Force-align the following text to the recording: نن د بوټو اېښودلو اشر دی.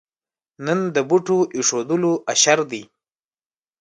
نن 0.65 0.79
د 0.95 0.97
بوټو 1.09 1.37
اېښودلو 1.55 2.11
اشر 2.31 2.59
دی. 2.71 2.83